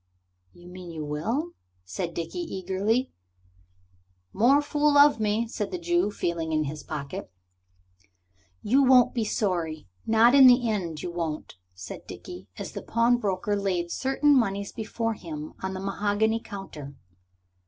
"You 0.51 0.67
mean 0.67 0.89
you 0.89 1.05
will?" 1.05 1.51
said 1.85 2.15
Dickie 2.15 2.39
eagerly. 2.39 3.11
"More 4.33 4.59
fool 4.59 4.91
me," 5.19 5.47
said 5.47 5.69
the 5.69 5.77
Jew, 5.77 6.09
feeling 6.09 6.51
in 6.51 6.63
his 6.63 6.81
pocket. 6.81 7.31
"You 8.63 8.81
won't 8.81 9.13
be 9.13 9.23
sorry; 9.23 9.85
not 10.07 10.33
in 10.33 10.47
the 10.47 10.67
end 10.67 11.03
you 11.03 11.11
won't," 11.11 11.53
said 11.75 12.07
Dickie, 12.07 12.47
as 12.57 12.71
the 12.71 12.81
pawnbroker 12.81 13.55
laid 13.55 13.91
certain 13.91 14.35
monies 14.35 14.71
before 14.71 15.13
him 15.13 15.53
on 15.61 15.75
the 15.75 15.79
mahogany 15.79 16.39
counter. 16.43 16.95